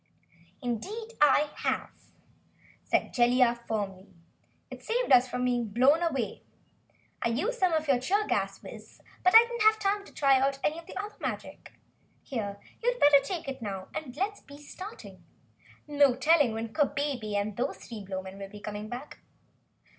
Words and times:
"Indeed 0.63 1.09
I 1.21 1.51
have," 1.57 1.91
said 2.83 3.13
Jellia 3.13 3.53
firmly. 3.67 4.07
"It 4.71 4.81
saved 4.81 5.11
us 5.11 5.27
from 5.27 5.45
being 5.45 5.67
blown 5.67 6.01
away. 6.01 6.41
I 7.21 7.29
used 7.29 7.59
some 7.59 7.71
of 7.71 7.87
your 7.87 7.99
cheer 7.99 8.25
gas, 8.25 8.63
Wiz, 8.63 8.99
but 9.23 9.35
I 9.35 9.43
didn't 9.43 9.61
have 9.61 9.77
time 9.77 10.03
to 10.05 10.11
try 10.11 10.39
out 10.39 10.57
any 10.63 10.79
of 10.79 10.87
the 10.87 10.97
other 10.97 11.13
magic. 11.19 11.73
Here, 12.23 12.59
you'd 12.81 12.99
better 12.99 13.19
take 13.23 13.47
it 13.47 13.61
now 13.61 13.89
and 13.93 14.11
do 14.11 14.21
let's 14.21 14.41
be 14.41 14.57
starting. 14.57 15.23
No 15.87 16.15
telling 16.15 16.53
when 16.53 16.73
Kabebe 16.73 17.35
and 17.35 17.55
those 17.55 17.77
three 17.77 18.03
Blowmen 18.03 18.39
will 18.39 18.49
be 18.49 18.59
coming 18.59 18.89
back." 18.89 19.19